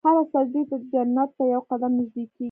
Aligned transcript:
هر 0.05 0.17
سجدې 0.33 0.63
ته 0.69 0.75
جنت 0.91 1.29
ته 1.37 1.43
یو 1.53 1.61
قدم 1.69 1.91
نژدې 1.99 2.23
کېږي. 2.33 2.39